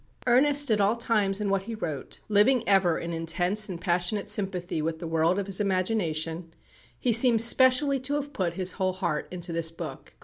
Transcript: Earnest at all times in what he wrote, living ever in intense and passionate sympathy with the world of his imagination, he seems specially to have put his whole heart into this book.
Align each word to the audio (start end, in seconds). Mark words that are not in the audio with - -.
Earnest 0.25 0.71
at 0.71 0.81
all 0.81 0.95
times 0.95 1.39
in 1.39 1.51
what 1.51 1.61
he 1.69 1.75
wrote, 1.75 2.21
living 2.27 2.67
ever 2.67 2.97
in 2.97 3.13
intense 3.13 3.69
and 3.69 3.79
passionate 3.79 4.27
sympathy 4.29 4.81
with 4.81 4.97
the 4.97 5.05
world 5.05 5.37
of 5.37 5.45
his 5.45 5.61
imagination, 5.61 6.51
he 6.99 7.13
seems 7.13 7.43
specially 7.43 7.99
to 7.99 8.15
have 8.15 8.33
put 8.33 8.53
his 8.53 8.71
whole 8.71 8.93
heart 8.93 9.27
into 9.29 9.53
this 9.53 9.69
book. 9.69 10.15